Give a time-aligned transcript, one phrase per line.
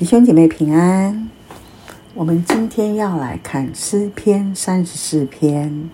[0.00, 1.28] 弟兄姐妹平安，
[2.14, 5.90] 我们今天要来看诗篇三十四篇，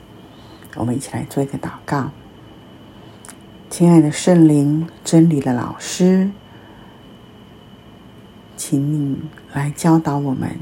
[0.76, 2.12] 我们一起来做一个祷告。
[3.68, 6.30] 亲爱的圣灵，真理的老师，
[8.56, 9.18] 请你
[9.52, 10.52] 来教导我们，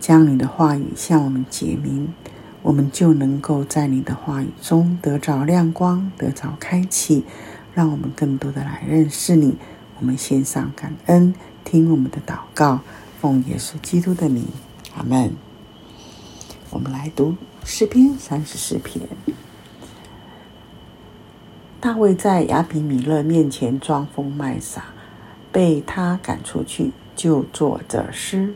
[0.00, 2.14] 将你的话语向我们解明，
[2.62, 7.26] 我们就能够在你的话语中得着亮光，得着开启，
[7.74, 9.58] 让我们更多的来认识你。
[9.98, 11.34] 我们献上感恩。
[11.64, 12.80] 听我们的祷告，
[13.20, 14.44] 奉耶稣基督的名，
[14.96, 15.34] 阿门。
[16.70, 19.08] 我们来读诗篇三十四篇。
[21.80, 24.84] 大卫在亚比米勒面前装疯卖傻，
[25.50, 28.54] 被他赶出去，就作这诗：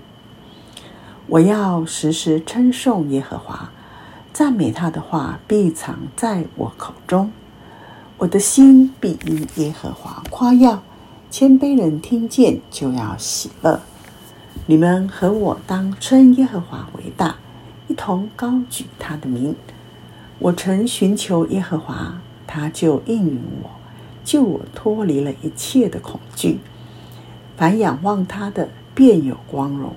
[1.27, 3.71] 我要时时称颂耶和华，
[4.33, 7.33] 赞美他的话必藏在我口中，
[8.19, 10.83] 我的心必因耶和华夸耀。
[11.29, 13.81] 谦卑人听见就要喜乐。
[14.67, 17.37] 你们和我当称耶和华为大，
[17.89, 19.55] 一同高举他的名。
[20.39, 23.71] 我曾寻求耶和华，他就应允我，
[24.25, 26.59] 救我脱离了一切的恐惧。
[27.57, 29.95] 凡仰望他的，便有光荣，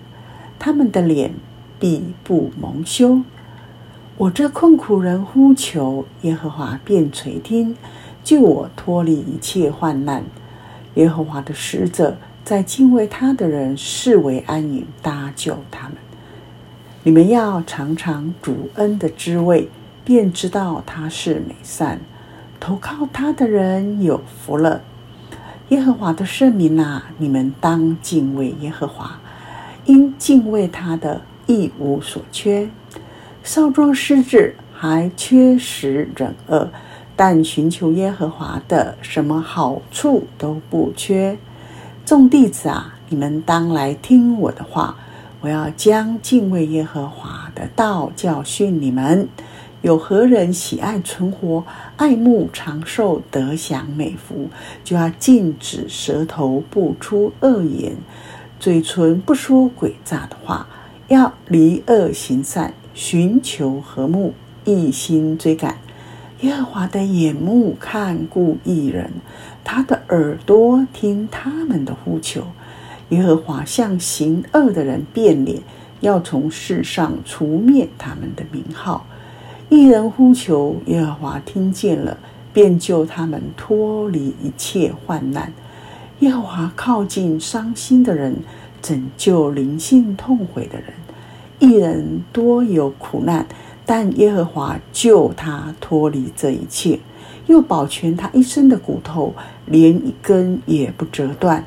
[0.57, 1.33] 他们的脸
[1.79, 3.21] 必不蒙羞。
[4.17, 7.75] 我这困苦人呼求耶和华，便垂听，
[8.23, 10.23] 救我脱离一切患难。
[10.95, 15.97] 耶和华的使者在敬畏他的人视为安营，搭救他们。
[17.03, 19.69] 你们要尝尝主恩的滋味，
[20.03, 21.99] 便知道他是美善。
[22.59, 24.81] 投靠他的人有福了。
[25.69, 29.19] 耶和华的圣民哪，你们当敬畏耶和华，
[29.85, 32.69] 因敬畏他的一无所缺。
[33.43, 36.69] 少壮失志还缺食忍饿。
[37.21, 41.37] 但寻求耶和华的，什么好处都不缺。
[42.05, 44.95] 众弟子啊，你们当来听我的话。
[45.41, 49.27] 我要将敬畏耶和华的道教训你们。
[49.81, 51.65] 有何人喜爱存活，
[51.97, 54.47] 爱慕长寿，得享美福？
[54.85, 57.97] 就要禁止舌头不出恶言，
[58.61, 60.65] 嘴唇不说诡诈的话。
[61.09, 64.33] 要离恶行善，寻求和睦，
[64.63, 65.75] 一心追赶。
[66.41, 69.11] 耶和华的眼目看顾一人，
[69.61, 72.43] 他的耳朵听他们的呼求。
[73.09, 75.61] 耶和华向行恶的人变脸，
[75.99, 79.05] 要从世上除灭他们的名号。
[79.67, 82.17] 一人呼求耶和华，听见了，
[82.53, 85.51] 便救他们脱离一切患难。
[86.19, 88.37] 耶和华靠近伤心的人，
[88.81, 90.93] 拯救灵性痛悔的人。
[91.59, 93.45] 一人多有苦难。
[93.91, 96.99] 但耶和华救他脱离这一切，
[97.47, 99.33] 又保全他一生的骨头，
[99.65, 101.65] 连一根也不折断。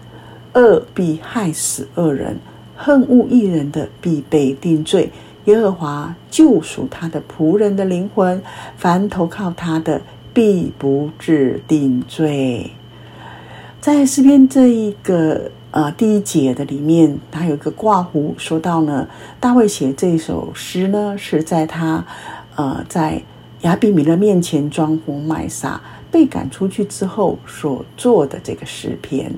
[0.55, 2.37] 恶必害死恶人，
[2.77, 5.11] 恨恶义人的必被定罪。
[5.47, 8.41] 耶和华救赎他的仆人的灵魂，
[8.77, 10.01] 凡投靠他的，
[10.33, 12.71] 必不致定罪。
[13.81, 15.51] 在诗篇这一个。
[15.73, 19.09] 呃，第一节的里面，他有一个挂弧，说到呢，
[19.41, 22.05] 大卫写这首诗呢，是在他
[22.57, 23.23] 呃在
[23.63, 29.33] 亚比米勒面前装疯卖傻，被赶出去之后所做的这个诗篇。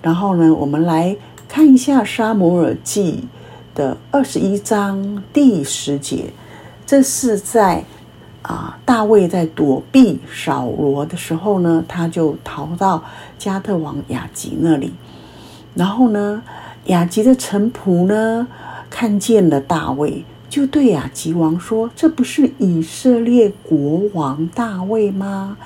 [0.00, 1.14] 然后呢，我们来
[1.46, 3.24] 看一下《撒母耳记》
[3.76, 6.32] 的二十一章第十节，
[6.86, 7.84] 这是在
[8.40, 13.04] 啊、大卫在躲避扫罗的时候呢，他就逃到
[13.36, 14.94] 加特王雅吉那里。
[15.78, 16.42] 然后呢，
[16.86, 18.48] 雅吉的臣仆呢，
[18.90, 25.56] 看见了大卫，就对雅吉王说：“这不是以色列国王大卫吗？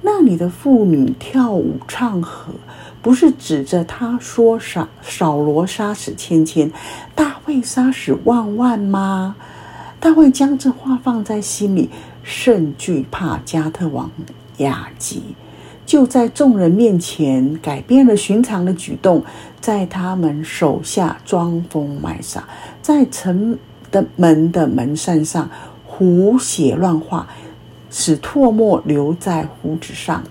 [0.00, 2.52] 那里的妇女跳舞唱和，
[3.00, 6.68] 不是指着他说扫扫罗杀死千千，
[7.14, 9.36] 大卫杀死万万吗？”
[10.00, 11.88] 大卫将这话放在心里，
[12.24, 14.10] 甚惧怕加特王
[14.56, 15.22] 雅吉。
[15.84, 19.22] 就在众人面前改变了寻常的举动，
[19.62, 22.42] 在他们手下装疯卖傻，
[22.82, 23.56] 在城
[23.92, 25.48] 的门的门扇上
[25.86, 27.26] 胡写乱画，
[27.88, 30.22] 使唾沫留在胡子上。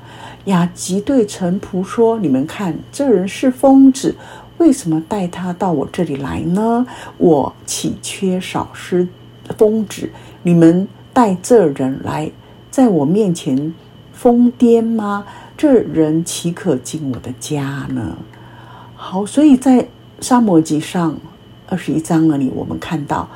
[0.45, 4.13] 雅吉对臣仆说：“你们看，这人是疯子，
[4.57, 6.85] 为什么带他到我这里来呢？
[7.17, 9.07] 我岂缺少失
[9.57, 10.09] 疯子？
[10.43, 12.29] 你们带这人来，
[12.69, 13.73] 在我面前
[14.11, 15.25] 疯癫吗？”
[15.55, 18.17] 这人岂可进我的家呢？
[19.03, 19.87] 好，所以在
[20.19, 21.17] 撒母耳记上
[21.67, 23.27] 二十一章那里，我们看到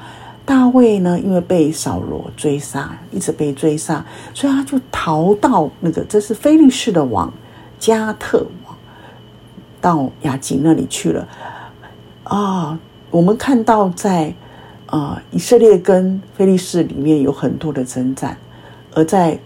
[0.45, 7.33] 大卫呢，因为被扫罗追杀，一直被追杀，所以他就逃到那个这是非利士的王
[7.79, 8.77] 加特王
[9.81, 11.27] 到亚吉那里去了。
[12.25, 12.79] 啊，
[13.09, 14.31] 我们看到在
[14.85, 18.37] 啊以色列跟非利士里面有很多的征战，
[18.93, 19.37] 而在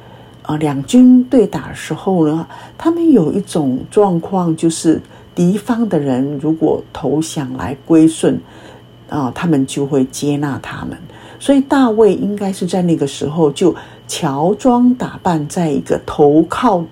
[0.42, 2.46] 啊两军对打的时候呢，
[2.78, 5.02] 他们有一种状况，就是
[5.34, 8.40] 敌方的人如果投降来归顺
[9.10, 10.98] 啊，他们就会接纳他们。
[11.40, 13.74] 所以大卫应该是在那个时候就
[14.08, 16.84] 乔装打扮，在一个投靠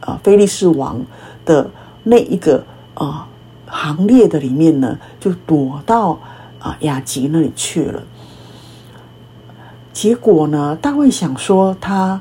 [0.00, 1.00] 啊菲利士王
[1.44, 1.70] 的
[2.04, 2.64] 那一个
[2.94, 3.28] 啊
[3.66, 6.18] 行列的里面呢，就躲到
[6.58, 8.02] 啊雅吉那里去了。
[9.92, 12.20] 结果呢，大卫想说他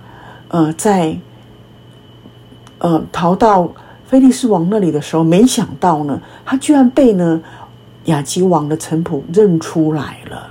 [0.50, 1.18] 呃在
[2.80, 3.72] 呃逃到
[4.08, 7.42] 菲利斯王那里的时候，没想到呢，他居然被呢
[8.06, 10.50] 亚吉王的臣仆认出来了。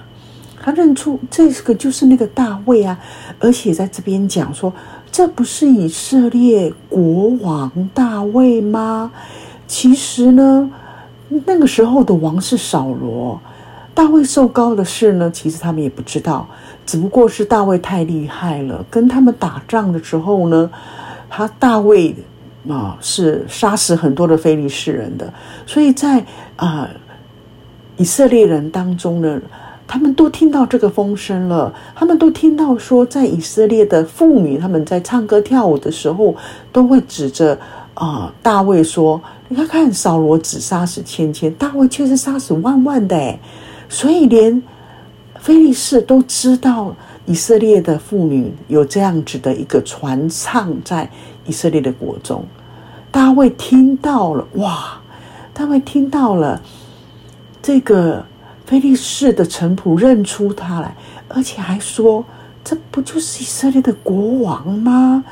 [0.61, 2.99] 他认出这个就是那个大卫啊，
[3.39, 4.73] 而且在这边讲说，
[5.11, 9.11] 这不是以色列国王大卫吗？
[9.67, 10.71] 其实呢，
[11.47, 13.41] 那个时候的王是扫罗，
[13.95, 16.47] 大卫受膏的事呢，其实他们也不知道，
[16.85, 20.69] 只不过是大卫太厉害了，跟他们打仗的时候呢，
[21.31, 22.15] 他大卫
[22.69, 25.33] 啊是杀死很多的非利士人的，
[25.67, 26.25] 所以在
[26.57, 26.89] 啊、
[27.97, 29.41] 以色列人当中呢。
[29.89, 36.35] 他们都听到这个风声了，他们都听到说，在以色列的妇女，他们在唱歌跳舞的时候，
[36.73, 37.57] 都会指着
[37.95, 43.39] 啊、大卫说：“你看看，扫罗只杀死千千，大卫却是杀死万万的。”，
[43.89, 44.61] 所以连
[45.39, 46.93] 非利士都知道
[47.27, 51.11] 以色列的妇女有这样子的一个传唱在
[51.47, 52.45] 以色列的国中。
[53.11, 55.01] 大卫听到了，哇！
[55.53, 56.61] 大卫听到了
[57.63, 58.25] 这个。
[58.67, 60.93] 非利士的臣仆认出他来，
[61.29, 62.25] 而且还说
[62.65, 65.23] ：“这不就是以色列的国王吗？”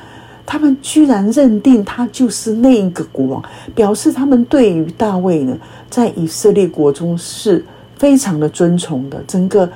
[0.47, 3.43] 他们居然认定他就是那一个国王，
[3.75, 5.59] 表示他们对于大卫呢，
[5.91, 7.65] 在以色列国中是
[7.99, 9.21] 非常的尊崇的。
[9.27, 9.69] 整个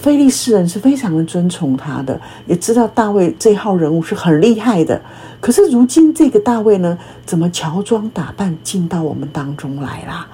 [0.00, 5.00] 非利士人是非常的尊崇他的，也知道大卫这号人物是很厉害的。
[5.40, 10.26] 可是如今这个大卫呢，怎么乔装打扮进到我们当中来啦？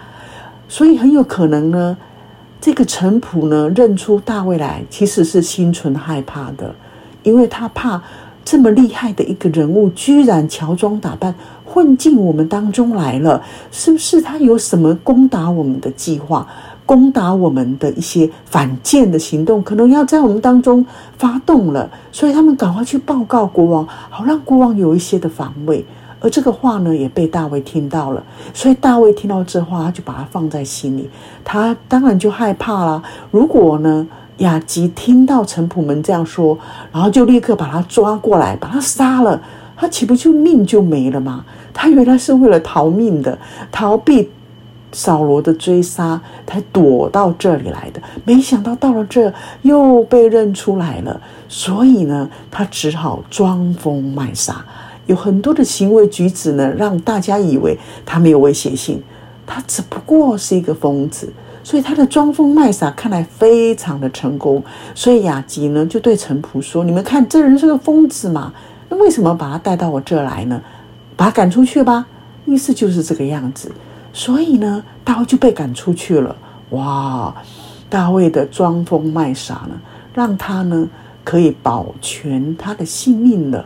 [0.68, 1.96] 所以很有可能呢。
[2.60, 6.74] 这个臣仆呢，认出大卫来，其实是心存害怕的，
[7.22, 8.02] 因为他怕
[8.44, 11.32] 这么厉害的一个人物，居然乔装打扮
[11.64, 13.40] 混进我们当中来了，
[13.70, 16.44] 是不是他有什么攻打我们的计划，
[16.88, 20.82] 攻打我们的一些反间的行动，可能要在我们当中
[21.18, 25.84] 发动了，所以他们赶快去报告国王，好让国王有一些的防卫。
[26.18, 28.24] 而这个话呢，也被大卫听到了，
[28.54, 31.10] 所以大卫听到这话，他就把它放在心里，
[31.44, 33.02] 他当然就害怕了。
[33.30, 34.08] 如果呢，
[34.38, 36.58] 亚吉听到臣仆们这样说，
[36.90, 39.38] 然后就立刻把他抓过来，把他杀了，
[39.76, 41.44] 他岂不就命就没了吗？
[41.74, 43.38] 他原来是为了逃命的，
[43.70, 44.28] 逃避
[44.92, 48.00] 扫罗的追杀，才躲到这里来的。
[48.24, 49.32] 没想到到了这，
[49.62, 54.64] 又被认出来了，所以呢，他只好装疯卖傻。
[55.06, 59.02] 有很多的行为举止呢，让大家以为他没有威胁性，
[59.46, 61.32] 他只不过是一个疯子，
[61.64, 64.62] 所以他的装疯卖傻看来非常的成功。
[64.94, 68.52] 所以雅吉呢就对陈仆说：“你们看，这人是个疯子嘛？
[68.90, 70.60] 那为什么把他带到我这来呢？
[71.16, 72.06] 把他赶出去吧。”
[72.44, 73.70] 意思就是这个样子。
[74.18, 76.34] 所以呢，大卫就被赶出去了。
[76.70, 77.32] 哇！
[77.88, 79.80] 大卫的装疯卖傻呢，
[80.12, 80.88] 让他呢
[81.22, 83.64] 可以保全他的性命了。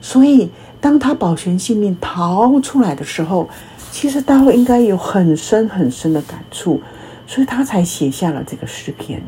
[0.00, 0.48] 所以。
[0.82, 3.48] 当他保全性命逃出来的时候，
[3.92, 6.80] 其实大卫应该有很深很深的感触，
[7.24, 9.22] 所以他才写下了这个诗篇。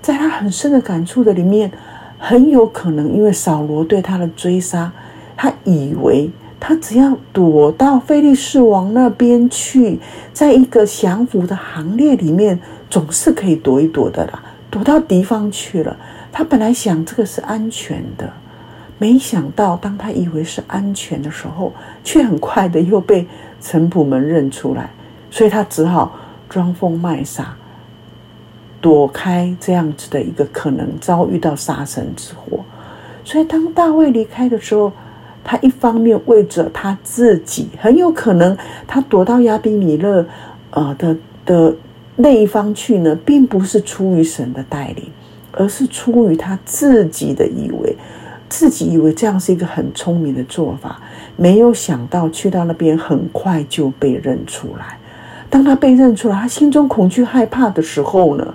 [0.00, 1.68] 在他很深的感触的里面，
[2.16, 4.92] 很有可能因为扫罗对他的追杀，
[5.36, 10.00] 他以为他只要躲到非利士王那边去，
[10.32, 12.58] 在一个降服的行列里面，
[12.88, 15.96] 总是可以躲一躲的啦，躲到敌方去了。
[16.32, 18.32] 他本来想这个是安全的。
[18.96, 23.26] 没想到，当他以为是安全的时候，却很快的又被
[23.60, 24.88] 臣仆们认出来，
[25.30, 26.16] 所以他只好
[26.48, 27.54] 装疯卖傻，
[28.80, 32.64] 躲开这样子的一个可能遭遇到杀身之祸。
[33.24, 34.92] 所以，当大卫离开的时候，
[35.44, 40.26] 他一方面为着他自己，很有可能他躲到亚比米勒
[40.70, 41.76] 呃的的
[42.16, 45.04] 那一方去呢，并不是出于神的带领，
[45.52, 47.96] 而是出于他自己的以为。
[48.46, 51.00] 自己以为这样是一个很聪明的做法，
[51.34, 54.96] 没有想到去到那边很快就被认出来。
[55.50, 58.54] 当他被认出来，他心中恐惧害怕的时候呢，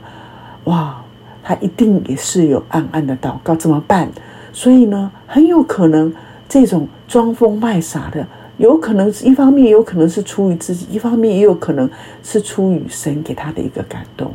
[0.66, 0.96] 哇，
[1.44, 4.08] 他一定也是有暗暗的祷告，怎么办？
[4.54, 6.14] 所以呢，很有可能
[6.50, 8.28] 这种装疯卖傻的
[8.58, 11.90] 有可能是一方面，有可能是出于自己，一方面也有可能
[12.22, 14.32] 是出于神给他的一个感动。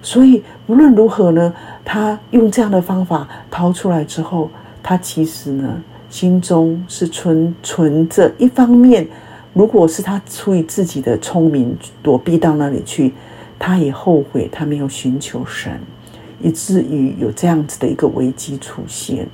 [0.00, 1.52] 所以无论如何呢，
[1.84, 4.48] 他用这样的方法掏出来之后，
[4.80, 9.08] 他其实呢心中是存存着一方面，
[9.54, 13.12] 如果是他出于自己的聪明躲避到那里去，
[13.58, 15.72] 他也后悔他没有寻求神，
[16.40, 19.26] 以至于有这样子的一个危机出现。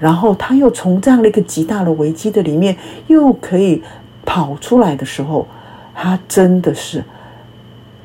[0.00, 2.74] 然后他又从这样的一个极大的危机的里面
[3.06, 3.82] 又可以
[4.24, 5.46] 跑出来的时候，
[5.94, 7.04] 他真的是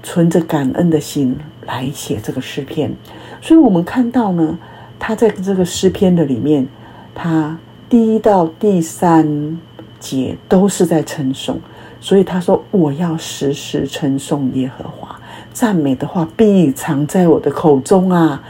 [0.03, 1.35] 存着感恩的心
[1.65, 2.93] 来写这个诗篇。
[3.41, 4.59] 所以我们看到呢，
[4.99, 6.67] 他在这个诗篇的里面，
[7.15, 9.57] 他第一到第三
[9.97, 11.59] 节都是在称颂。
[12.01, 15.19] 所以他说：“我要时时称颂耶和华，
[15.53, 18.43] 赞美的话必藏在我的口中啊。”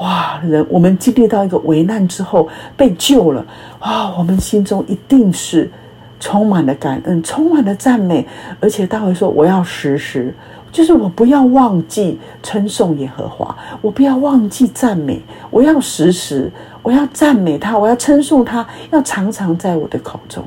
[0.00, 3.44] 哇，人我们经历到一个危难之后被救了，
[3.80, 5.70] 哇，我们心中一定是
[6.18, 8.26] 充满了感恩，充满了赞美，
[8.60, 10.34] 而且大卫说：“我要时时，
[10.72, 16.50] 就是我不要忘记称颂耶和华，我不要忘记赞美，我要时时，
[16.82, 20.42] 我要赞美他，我要称颂他，要常常在我的口中。”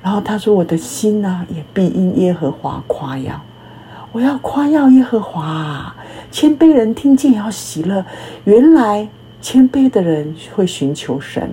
[0.00, 3.40] 然后他说：“我的心呢、也必因耶和华夸耀。”
[4.12, 5.94] 我要夸耀耶和华，
[6.32, 8.02] 谦卑人听见要喜乐。
[8.44, 9.06] 原来
[9.42, 11.48] 谦卑的人会寻求神，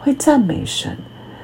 [0.00, 0.94] 会赞美神。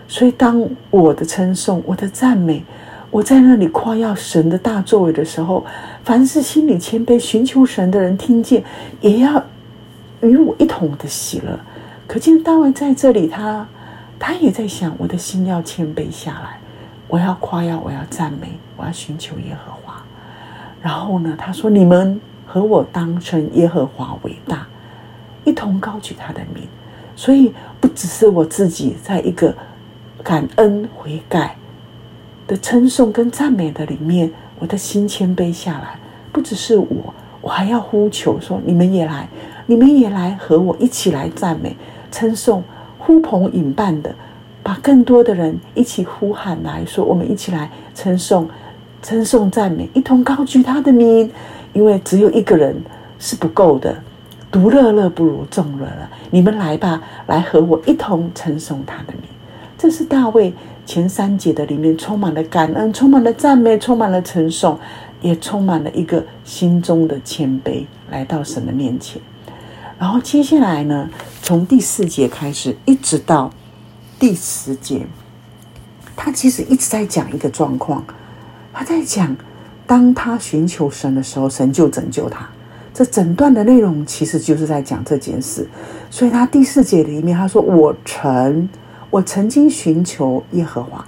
[0.09, 2.65] 所以当我的称颂、我的赞美，
[3.11, 5.65] 我在那里夸耀神的大作为的时候，
[6.03, 8.63] 凡是心里谦卑、寻求神的人听见，
[9.01, 9.43] 也要
[10.21, 11.59] 与我一同的喜乐。
[12.09, 13.67] 可见大卫在这里，他
[14.19, 16.59] 他也在想：我的心要谦卑下来，
[17.07, 20.03] 我要夸耀，我要赞美，我要寻求耶和华。
[20.83, 22.21] 然后呢，他说：“你们
[22.55, 24.65] 和我当成耶和华伟大，
[25.43, 26.63] 一同高举他的名。
[27.17, 29.53] 所以不只是我自己在一个
[30.23, 31.57] 感恩悔改
[32.47, 34.31] 的称颂跟赞美的里面，
[34.61, 35.99] 我的心谦卑下来。
[36.31, 39.29] 不只是我，我还要呼求说：你们也来，
[39.67, 41.77] 你们也来和我一起来赞美、
[42.13, 42.63] 称颂、
[43.01, 44.15] 呼朋引伴的，
[44.63, 48.49] 把更多的人一起呼喊来说：我们一起来称颂。”
[49.03, 51.31] 称颂赞美，一同高举他的名，
[51.75, 52.75] 因为只有一个人
[53.19, 53.95] 是不够的，
[54.51, 56.09] 独乐乐不如众乐乐。
[56.31, 59.23] 你们来吧，来和我一同称颂他的名。
[59.77, 60.55] 这是大卫
[60.87, 64.79] 前三节的里面充满了感恩，充满了赞美，充满了称颂，
[65.21, 69.21] 也充满了一个心中的谦卑，来到神的面前。
[69.99, 71.09] 然后接下来呢，
[71.43, 73.51] 从第四节开始，一直到
[74.19, 75.07] 第十节，
[76.17, 78.05] 他其实一直在讲一个状况。
[78.73, 79.37] 他在讲，
[79.87, 82.49] 当他寻求神的时候，神就拯救他。
[82.93, 85.67] 这整段的内容其实就是在讲这件事。
[86.11, 88.69] 所以他第四节里面他说：“我曾，
[89.11, 91.05] 我曾经寻求耶和华，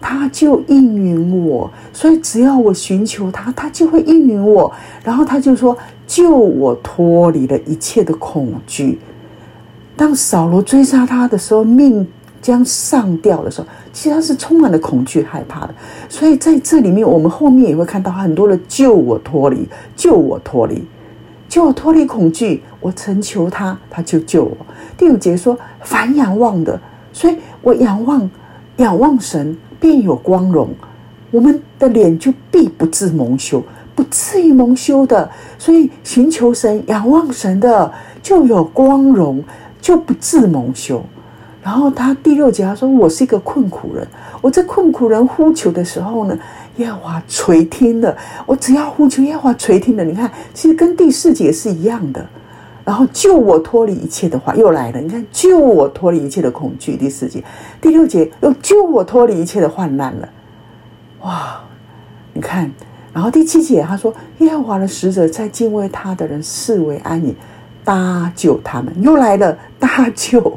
[0.00, 1.70] 他就应允我。
[1.92, 4.72] 所以只要我寻求他，他就会应允我。
[5.04, 8.98] 然后他就说，救我脱离了一切的恐惧。
[9.96, 12.06] 当扫罗追杀他的时候，命。”
[12.46, 15.74] 将上吊的时候，其实他是充满了恐惧、害怕的。
[16.08, 20.84] 所以在这里面，我们后面也会看到很多的救我脱离、救我脱离、
[21.48, 22.62] 救我脱离恐惧。
[22.78, 24.56] 我曾求他，他就救我。
[24.96, 26.80] 第五节说：“凡仰望的，
[27.12, 28.30] 所以我仰望、
[28.76, 30.68] 仰望神，便有光荣。
[31.32, 33.60] 我们的脸就必不致蒙羞，
[33.96, 35.28] 不至于蒙羞的。
[35.58, 39.42] 所以寻求神、仰望神的，就有光荣，
[39.80, 41.04] 就不致蒙羞。”
[41.66, 44.06] 然后他第六节他说：“我是一个困苦人，
[44.40, 46.38] 我这困苦人呼求的时候呢，
[46.76, 48.16] 耶和华垂听了。
[48.46, 50.04] 我只要呼求，耶和华垂听了。
[50.04, 52.24] 你看，其实跟第四节是一样的。
[52.84, 55.00] 然后救我脱离一切的话又来了。
[55.00, 56.96] 你看，救我脱离一切的恐惧。
[56.96, 57.42] 第四节、
[57.80, 60.28] 第六节又救我脱离一切的患难了。
[61.22, 61.60] 哇，
[62.32, 62.70] 你看，
[63.12, 67.34] 然后第七节他说：耶和华的使者在敬畏他的人视为安宁，
[67.84, 68.94] 搭救他们。
[69.02, 70.56] 又来了搭救。”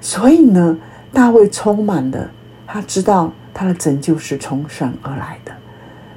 [0.00, 0.76] 所以呢，
[1.12, 2.30] 大卫充满了，
[2.66, 5.52] 他知道他的拯救是从神而来的，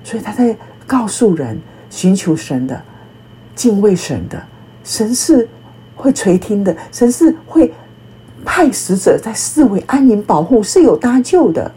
[0.04, 0.56] 所以他在
[0.88, 1.60] 告诉人，
[1.90, 2.82] 寻求神的、
[3.56, 4.42] 敬畏神的，
[4.84, 5.48] 神是
[5.96, 7.74] 会垂听的，神是会
[8.46, 11.70] 派使者在四围安营保护，是有搭救的。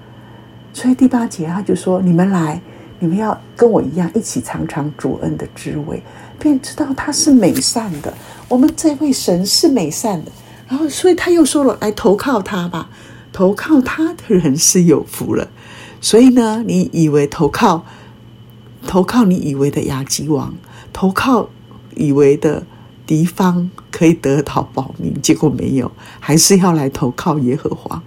[0.73, 2.61] 所以第八节他就说：“你们来，
[2.99, 6.03] 你们要跟我一样，一起尝尝主恩的滋味，
[6.39, 8.13] 便知道他是美善的。
[8.49, 10.31] 我们这位神是美善的。”
[10.69, 12.89] 然后，所以他又说了：“来投靠他吧，
[13.33, 15.49] 投靠他的人是有福了。”
[16.01, 17.85] 所以呢，你以为投靠，
[18.87, 20.55] 投靠你以为的亚基王，
[20.93, 21.49] 投靠
[21.95, 22.67] 以为的
[23.07, 28.03] 敌方可以得到保命，结果没有，还是要来投靠耶和华。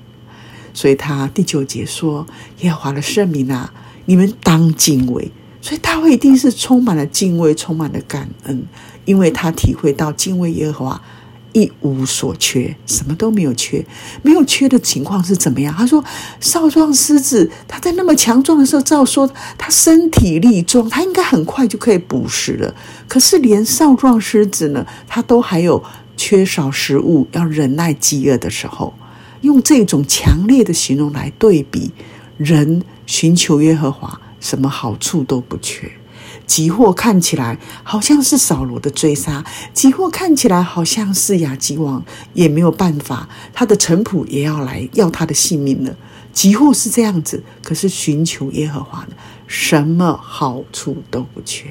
[0.74, 2.26] 所以他第九节说
[2.62, 3.74] ：“耶和华的圣名啊，
[4.06, 8.64] 你们当敬畏。”所以大卫一定是充满了敬畏，充满了感恩，
[9.04, 11.02] 因为他体会到敬畏耶和华
[11.54, 13.86] 一无所缺，什么都没有缺。
[14.22, 15.74] 没有缺的情况是怎么样？
[15.76, 16.04] 他说
[16.40, 22.74] ：“少壮狮子，他在那么强壮的时候，照说他身体力壮，他应该很快就可以捕食了。
[23.08, 25.84] 可是连少壮狮子呢，他都还有
[26.16, 28.94] 缺少食物，要忍耐饥饿的时候。”
[29.42, 31.92] 用这种强烈的形容来对比，
[32.36, 35.90] 人寻求耶和华，什么好处都不缺。
[36.50, 42.04] 急祸看起来好像是扫罗的追杀，急祸看起来好像是亚基王
[42.34, 45.96] 也没有办法，他的臣仆也要来要他的性命了。
[46.34, 49.12] 急祸是这样子，可是寻求耶和华的，
[49.46, 51.70] 什么好处都不缺。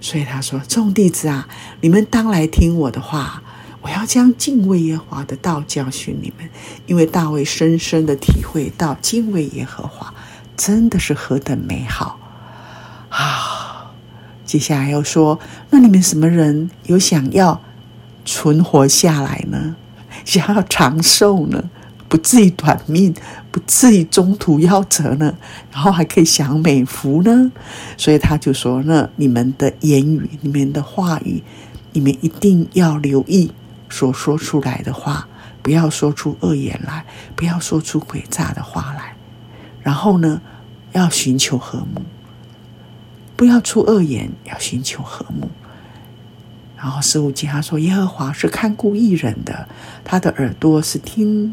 [0.00, 1.46] 所以他说：“众弟子啊，
[1.82, 3.42] 你们当来听我的话。”
[3.82, 6.48] 我要将敬畏耶和华的道教训你们，
[6.86, 10.14] 因为大卫深深的体会到敬畏耶和华
[10.56, 12.16] 真的是何等美好
[13.08, 13.61] 啊！
[14.44, 15.38] 接下来又说，
[15.70, 17.60] 那你们什么人有想要
[18.24, 19.76] 存活下来呢？
[20.24, 21.70] 想要长寿呢？
[22.08, 23.14] 不至于短命，
[23.50, 25.34] 不至于中途夭折呢？
[25.72, 27.50] 然后还可以享美福呢？
[27.96, 31.42] 所以他就说：那你们的言语，你们的话语，
[31.92, 33.50] 你们一定要留意。
[33.88, 35.26] 所说出来的话，
[35.62, 39.14] 不要说出恶言来，不要说出诡诈的话来。
[39.82, 40.40] 然后呢，
[40.92, 42.02] 要寻求和睦，
[43.42, 45.50] 不要出恶言，要寻求和睦。
[46.76, 49.66] 然后十五节他说：“耶和华是看顾义人的，
[50.04, 51.52] 他的耳朵是听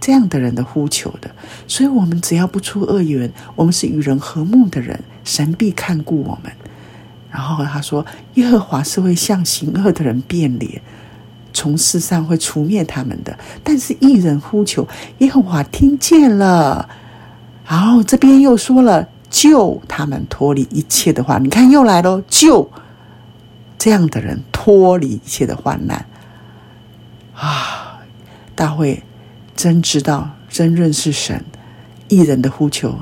[0.00, 1.30] 这样的人的呼求的。
[1.66, 6.50] 所以，我们只要不出恶言，我们是与人和睦的人，神必看顾我们。”
[7.30, 8.06] 然后他说
[8.36, 10.80] ：“耶和华是会向行恶的人变脸。”
[11.52, 16.88] 从世上会除灭他们的，但是义人呼求耶和华听见了，
[17.68, 22.70] 然后这边又说了救他们脱离一切的话，你看又来了救
[23.78, 26.06] 这样的人脱离一切的患难
[27.34, 28.00] 啊！
[28.54, 29.02] 大会
[29.54, 31.44] 真知道，真认识神，
[32.08, 32.98] 义人的呼求，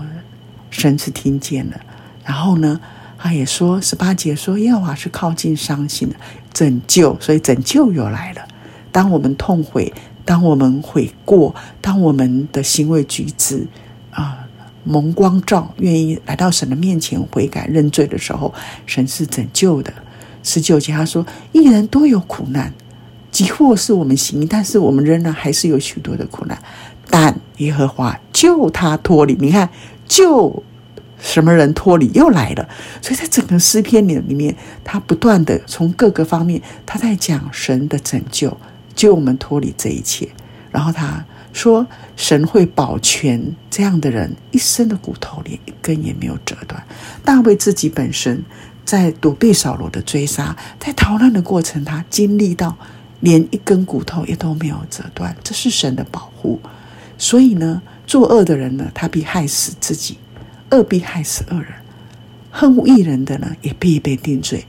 [0.71, 1.81] 神是听见了。
[2.25, 2.81] 然后呢，
[3.17, 6.17] 他也说十八节说耶和华是靠近伤心的。
[6.53, 8.41] 拯救，所以拯救又来了。
[8.91, 9.93] 当我们痛悔，
[10.25, 13.67] 当我们悔过，当我们的行为举止
[14.87, 18.55] 蒙光照，愿意来到神的面前悔改认罪的时候，
[18.87, 19.93] 神是拯救的。
[20.43, 22.73] 十九节他说：“一人多有苦难，
[23.31, 26.57] 急祸是我们行，但是我们仍然还是有许多的苦难。
[27.11, 29.37] 但耶和华救他脱离。
[29.41, 29.69] 你看
[30.07, 30.63] 救。”
[31.19, 32.69] 什么人脱离又来了？
[33.01, 38.55] 所以在整个诗篇里里面，他不断的从各个方面，他在讲神的拯救，
[38.95, 40.29] 救我们脱离这一切。
[40.71, 41.25] 然后他
[41.57, 46.85] 说，神会保全这样的人一生的骨头，连一根也没有折断。
[47.25, 48.45] 大卫自己本身
[48.85, 52.77] 在躲避扫罗的追杀，在逃难的过程，他经历到
[53.21, 56.61] 连一根骨头也都没有折断，这是神的保护。
[57.17, 60.19] 所以呢，作恶的人呢，他必害死自己。
[60.71, 61.73] 恶必害死恶人，
[62.51, 64.67] 恨恶一人的呢，也必被定罪。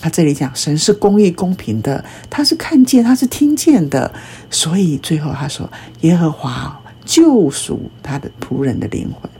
[0.00, 4.12] 他这里讲，神是公义公平的，他是看见，他是听见的，
[4.50, 5.68] 所以最后他说，
[6.02, 9.30] 耶和华救赎他的仆人的灵魂，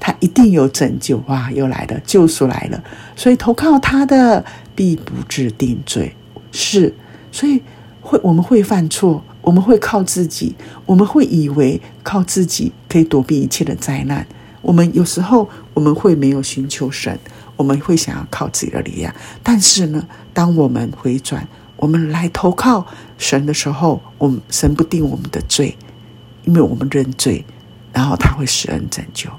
[0.00, 1.22] 他一定有拯救。
[1.26, 2.82] 哇，又来了，救赎来了，
[3.14, 6.14] 所以投靠他的必不致定罪。
[6.50, 6.92] 是，
[7.30, 7.62] 所以
[8.00, 14.26] 会我们会犯错，我们会靠自己，我们会以为靠自己可以躲避一切的灾难。
[14.60, 17.18] 我们有时候我们会没有寻求神，
[17.62, 19.14] 我们会想要靠自己的力量。
[19.40, 21.46] 但是呢，当我们回转，
[21.76, 22.84] 我们来投靠
[23.18, 25.78] 神的时候，我们神不定我们的罪，
[26.42, 27.44] 因为我们认罪，
[27.92, 29.30] 然后他会施恩拯救。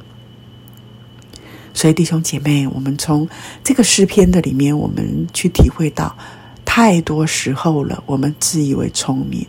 [1.73, 3.27] 所以弟兄姐妹，我们从
[3.62, 6.15] 这个诗篇的里面，我们去体会到，
[6.63, 9.45] 太多时候了，我们自以为聪明，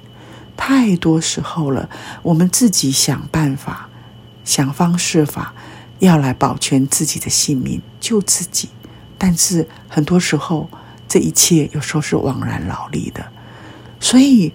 [0.56, 1.88] 太多时候了，
[2.24, 3.88] 我们自己想办法。
[4.44, 5.54] 想方设法
[6.04, 8.68] 要来保全自己的性命，救自己，
[9.16, 10.68] 但是很多时候
[11.08, 13.24] 这一切有时候是枉然劳力的。
[14.00, 14.52] 所以，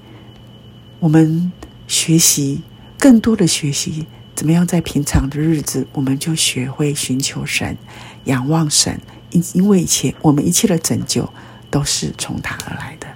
[0.99, 1.51] 我们
[1.87, 2.61] 学习
[2.97, 7.77] 更多的学习，怎么样在平常的日子，我们就学会寻求神、
[8.25, 8.99] 仰望神，
[9.31, 11.27] 因因为一切我们一切的拯救
[11.69, 13.07] 都是从他而来的。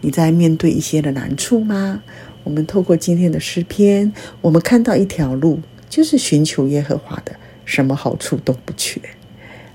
[0.00, 2.02] 你在面对一些的难处吗？
[2.44, 5.60] 我们透过今天的诗篇，我们看到一条路。
[5.92, 7.36] 就是寻求耶和华的，
[7.72, 9.00] 什么好处都不缺。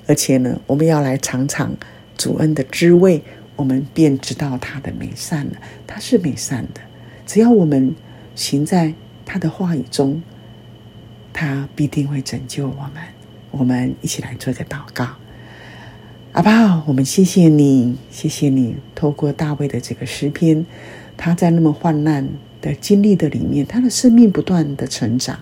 [0.06, 1.76] 而且呢，我们要来尝尝
[2.16, 3.24] 主恩的滋味，
[3.56, 5.54] 我们便知道他的美善了。
[5.88, 6.82] 他是美善的，
[7.26, 7.96] 只要我们
[8.36, 8.94] 行在
[9.26, 10.22] 他的话语中，
[11.34, 13.04] 他必定会拯救我们。
[13.50, 15.08] 我们一起来做个祷告。
[16.34, 20.64] 阿爸，我们谢谢你，谢谢你，透过大卫的这个诗篇，
[21.18, 22.30] 他在那么患难
[22.62, 25.40] 的经历的里面，他的生命不断的成长，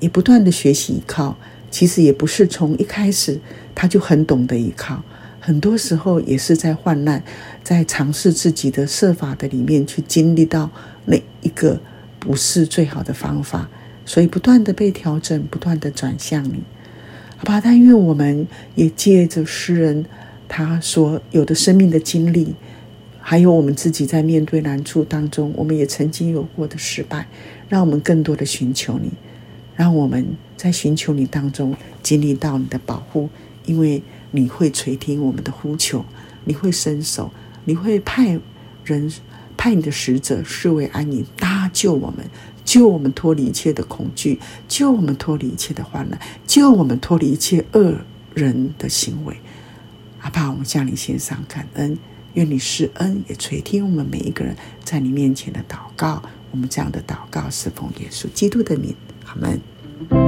[0.00, 1.36] 也不断的学习依靠。
[1.70, 3.38] 其实也不是从一开始
[3.74, 5.02] 他就很懂得依靠，
[5.40, 7.22] 很多时候也是在患难，
[7.62, 10.70] 在尝试自己的设法的里面去经历到
[11.04, 11.80] 那一个
[12.18, 13.68] 不是最好的方法，
[14.04, 16.62] 所以不断的被调整，不断的转向你。
[17.36, 20.04] 好吧，但愿我们也借着诗人
[20.48, 22.54] 他所有的生命的经历，
[23.20, 27.28] 还有我们自己在面对难处当中，我们也曾经有过的失败，
[27.68, 29.12] 让我们更多的寻求你，
[29.76, 30.26] 让我们
[30.58, 33.30] 在寻求你当中经历到你的保护，
[33.64, 36.04] 因为你会垂听我们的呼求，
[36.44, 37.30] 你会伸手，
[37.64, 38.38] 你会派
[38.84, 39.10] 人
[39.56, 42.28] 派你的使者是为安宁搭救我们。
[42.64, 47.94] 救我们脱离一切的恐惧，救我们脱离一切的患难，救我们脱离一切恶
[48.34, 49.34] 人的行为。
[50.20, 51.96] 阿爸，我们向你献上感恩，
[52.34, 56.22] 愿你施恩，也垂听我们每一个人在你面前的祷告。
[56.50, 58.94] 我们这样的祷告是奉耶稣基督的名，
[59.24, 60.27] 阿门。